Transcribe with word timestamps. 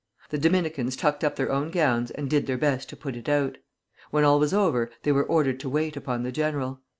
The 0.31 0.39
Dominicans 0.39 0.95
tucked 0.95 1.23
up 1.23 1.35
their 1.35 1.53
gowns 1.69 2.09
and 2.09 2.27
did 2.27 2.47
their 2.47 2.57
best 2.57 2.89
to 2.89 2.95
put 2.95 3.15
it 3.15 3.29
out. 3.29 3.59
When 4.09 4.23
all 4.23 4.39
was 4.39 4.51
over, 4.51 4.89
they 5.03 5.11
were 5.11 5.21
ordered 5.27 5.59
to 5.59 5.69
wait 5.69 5.95
upon 5.95 6.23
the 6.23 6.31
general. 6.31 6.81